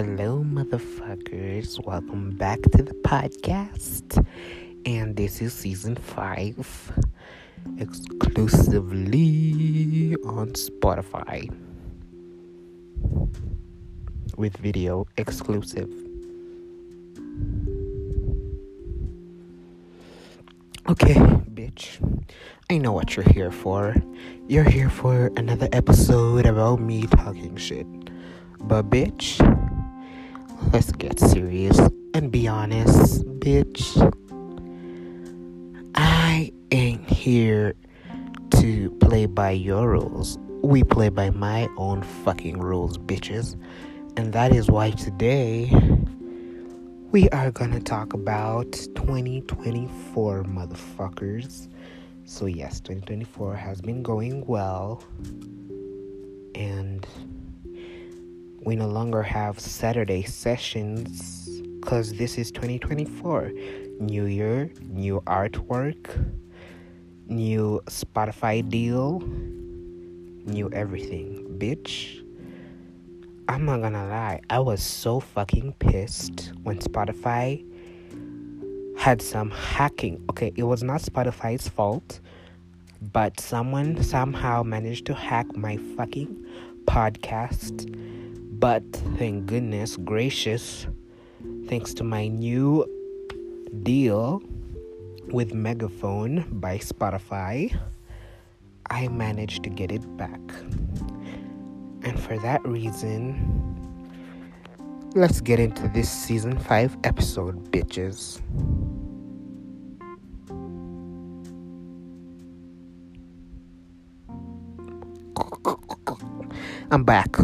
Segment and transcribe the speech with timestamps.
[0.00, 1.76] Hello, motherfuckers.
[1.84, 4.26] Welcome back to the podcast.
[4.86, 6.56] And this is season five,
[7.76, 11.54] exclusively on Spotify
[14.38, 15.90] with video exclusive.
[20.88, 21.16] Okay,
[21.52, 22.00] bitch.
[22.70, 23.94] I know what you're here for.
[24.48, 27.86] You're here for another episode about me talking shit.
[28.62, 29.38] But, bitch,
[30.72, 31.78] let's get serious
[32.14, 34.12] and be honest, bitch.
[35.94, 37.74] I ain't here
[38.52, 40.38] to play by your rules.
[40.62, 43.60] We play by my own fucking rules, bitches.
[44.16, 45.72] And that is why today
[47.10, 51.68] we are gonna talk about 2024, motherfuckers.
[52.24, 55.02] So, yes, 2024 has been going well,
[56.54, 57.04] and
[58.64, 61.48] we no longer have Saturday sessions
[61.80, 63.52] because this is 2024.
[64.00, 66.32] New year, new artwork,
[67.26, 71.56] new Spotify deal, new everything.
[71.58, 72.22] Bitch,
[73.48, 77.64] I'm not gonna lie, I was so fucking pissed when Spotify
[78.98, 80.22] had some hacking.
[80.30, 82.20] Okay, it was not Spotify's fault,
[83.00, 86.44] but someone somehow managed to hack my fucking
[86.84, 87.88] podcast
[88.60, 88.84] but
[89.16, 90.86] thank goodness gracious,
[91.66, 92.84] thanks to my new
[93.82, 94.42] deal
[95.28, 97.74] with Megaphone by Spotify,
[98.90, 100.40] I managed to get it back.
[102.02, 103.34] And for that reason,
[105.14, 108.42] let's get into this season 5 episode, bitches.
[116.90, 117.36] I'm back.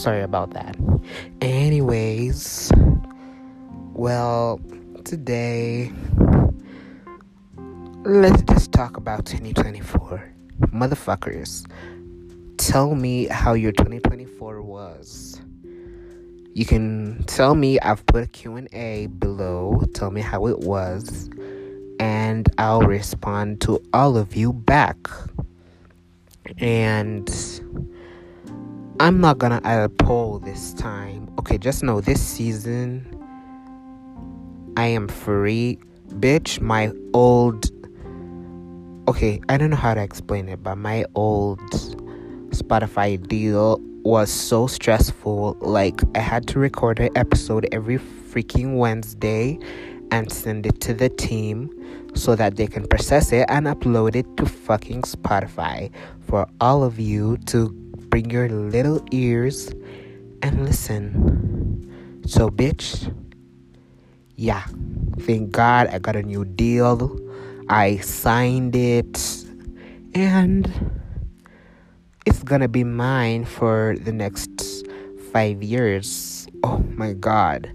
[0.00, 0.78] Sorry about that.
[1.42, 2.72] Anyways,
[3.92, 4.58] well,
[5.04, 5.92] today,
[8.04, 10.32] let's just talk about 2024.
[10.68, 11.70] Motherfuckers,
[12.56, 15.42] tell me how your 2024 was.
[16.54, 19.82] You can tell me, I've put a Q&A below.
[19.92, 21.28] Tell me how it was.
[22.00, 24.96] And I'll respond to all of you back.
[26.56, 27.28] And
[29.00, 31.30] I'm not gonna add a poll this time.
[31.38, 33.06] Okay, just know this season
[34.76, 35.78] I am free.
[36.08, 37.70] Bitch, my old.
[39.08, 41.60] Okay, I don't know how to explain it, but my old
[42.50, 45.56] Spotify deal was so stressful.
[45.62, 49.58] Like, I had to record an episode every freaking Wednesday
[50.10, 51.70] and send it to the team
[52.14, 55.90] so that they can process it and upload it to fucking Spotify
[56.20, 57.79] for all of you to
[58.10, 59.70] bring your little ears
[60.42, 61.14] and listen.
[62.26, 63.14] So, bitch,
[64.36, 64.66] yeah,
[65.20, 67.18] thank God I got a new deal.
[67.68, 69.44] I signed it,
[70.14, 70.66] and
[72.26, 74.50] it's gonna be mine for the next
[75.32, 76.48] five years.
[76.64, 77.70] Oh my God.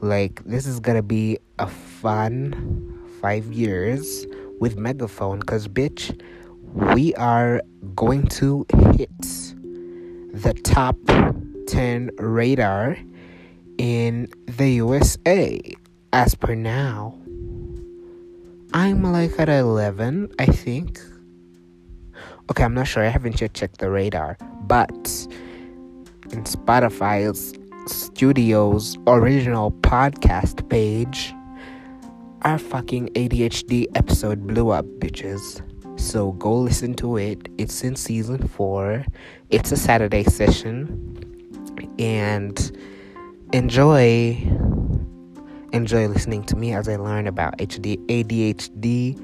[0.00, 4.26] Like, this is gonna be a fun five years
[4.60, 6.14] with Megaphone, because, bitch,
[6.94, 7.60] we are
[7.96, 9.53] going to hit
[10.34, 10.96] the top
[11.68, 12.96] 10 radar
[13.78, 15.60] in the USA.
[16.12, 17.16] As per now,
[18.72, 21.00] I'm like at 11, I think.
[22.50, 23.04] Okay, I'm not sure.
[23.04, 24.36] I haven't yet checked the radar.
[24.62, 24.90] But
[26.32, 27.54] in Spotify's
[27.86, 31.32] studio's original podcast page,
[32.42, 35.62] our fucking ADHD episode blew up, bitches.
[36.04, 37.48] So go listen to it.
[37.56, 39.06] It's in season four.
[39.48, 41.16] It's a Saturday session.
[41.98, 42.54] And
[43.54, 44.36] enjoy
[45.72, 49.18] enjoy listening to me as I learn about HD ADHD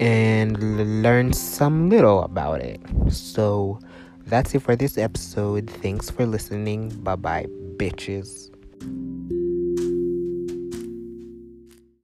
[0.00, 2.80] and learn some little about it.
[3.10, 3.78] So
[4.26, 5.68] that's it for this episode.
[5.68, 6.88] Thanks for listening.
[7.04, 7.46] Bye bye,
[7.76, 8.55] bitches.